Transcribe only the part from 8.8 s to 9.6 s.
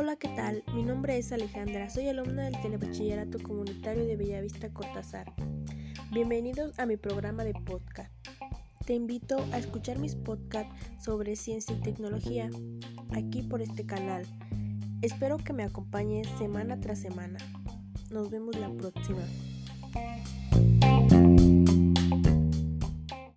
Te invito a